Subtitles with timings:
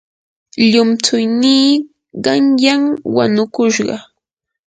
[0.71, 1.69] llumtsuynii
[2.25, 2.81] qanyan
[3.15, 3.95] wanukushqa.